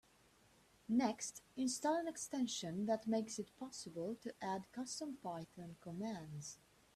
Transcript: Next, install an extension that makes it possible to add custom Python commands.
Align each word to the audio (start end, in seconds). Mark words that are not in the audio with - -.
Next, 0.89 1.43
install 1.55 1.93
an 1.93 2.07
extension 2.07 2.87
that 2.87 3.05
makes 3.05 3.37
it 3.37 3.55
possible 3.59 4.15
to 4.23 4.33
add 4.41 4.71
custom 4.71 5.17
Python 5.21 5.75
commands. 5.79 6.57